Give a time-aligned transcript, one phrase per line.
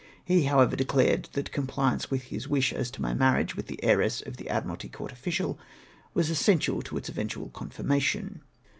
[0.25, 4.23] He, however declared, that compliance with his wisli as to my marriage with the heiress
[4.25, 5.59] of tlie Admiralty Court official
[6.15, 8.41] was essential to its eventual confirmation.